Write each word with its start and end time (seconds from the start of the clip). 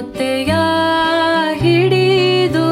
ಮೊತ್ತೆಯ 0.00 0.54
ಹಿಡಿದು. 1.54 2.68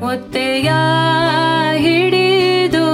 ಮೊತ್ತೆಯ 0.00 0.70
ಹಿಡಿದು. 1.76 2.86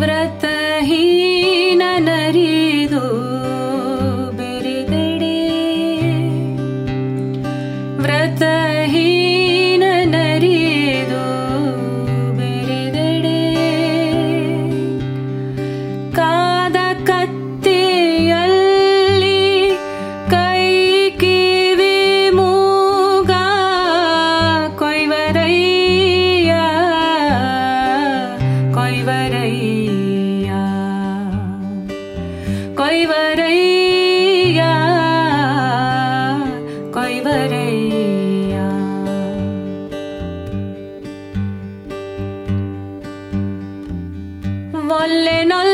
व्रत 0.00 0.47
கொய்வரையா 28.90 30.60
கொய்வரையா 32.78 34.68
கொய்வரையா 36.96 38.64
வல்லே 44.90 45.38
நல்ல 45.44 45.67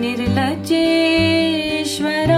निर्लजेश्वर। 0.00 2.35